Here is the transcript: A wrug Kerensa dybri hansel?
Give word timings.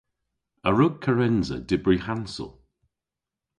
A 0.67 0.69
wrug 0.71 0.93
Kerensa 1.03 1.57
dybri 1.69 1.97
hansel? 2.05 2.51